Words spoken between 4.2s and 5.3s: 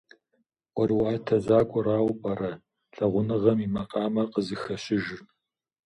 къызыхэщыжыр?